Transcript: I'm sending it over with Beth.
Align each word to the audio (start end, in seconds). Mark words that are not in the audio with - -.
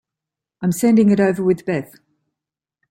I'm 0.63 0.71
sending 0.71 1.11
it 1.11 1.19
over 1.19 1.43
with 1.43 1.63
Beth. 1.63 1.93